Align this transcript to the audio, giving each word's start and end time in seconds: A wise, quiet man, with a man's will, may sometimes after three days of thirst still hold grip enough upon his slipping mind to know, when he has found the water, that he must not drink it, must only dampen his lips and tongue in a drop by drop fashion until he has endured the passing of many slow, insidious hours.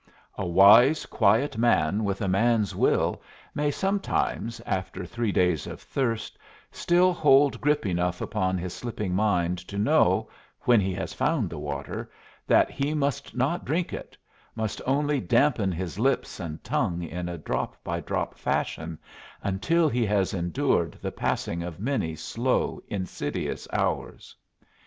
A 0.35 0.47
wise, 0.47 1.05
quiet 1.05 1.59
man, 1.59 2.03
with 2.03 2.21
a 2.21 2.27
man's 2.27 2.75
will, 2.75 3.21
may 3.53 3.69
sometimes 3.69 4.59
after 4.61 5.05
three 5.05 5.31
days 5.31 5.67
of 5.67 5.79
thirst 5.79 6.39
still 6.71 7.13
hold 7.13 7.61
grip 7.61 7.85
enough 7.85 8.19
upon 8.19 8.57
his 8.57 8.73
slipping 8.73 9.13
mind 9.13 9.59
to 9.67 9.77
know, 9.77 10.27
when 10.61 10.81
he 10.81 10.91
has 10.95 11.13
found 11.13 11.51
the 11.51 11.59
water, 11.59 12.11
that 12.47 12.71
he 12.71 12.95
must 12.95 13.35
not 13.35 13.63
drink 13.63 13.93
it, 13.93 14.17
must 14.55 14.81
only 14.87 15.19
dampen 15.19 15.71
his 15.71 15.99
lips 15.99 16.39
and 16.39 16.63
tongue 16.63 17.03
in 17.03 17.29
a 17.29 17.37
drop 17.37 17.77
by 17.83 17.99
drop 17.99 18.33
fashion 18.33 18.97
until 19.43 19.87
he 19.87 20.03
has 20.03 20.33
endured 20.33 20.93
the 20.99 21.11
passing 21.11 21.61
of 21.61 21.79
many 21.79 22.15
slow, 22.15 22.81
insidious 22.87 23.67
hours. 23.71 24.35